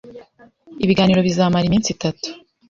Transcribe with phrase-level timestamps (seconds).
[0.83, 2.27] Ibiganiro bizamara iminsi itatu.